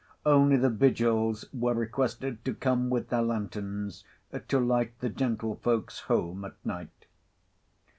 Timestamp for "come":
2.55-2.89